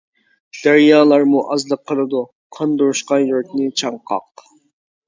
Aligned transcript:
دەريالارمۇ 0.61 1.43
ئازلىق 1.55 1.83
قىلىدۇ، 1.91 2.23
قاندۇرۇشقا 2.59 3.21
يۈرەكنى 3.27 3.71
چاڭقاق. 3.85 4.51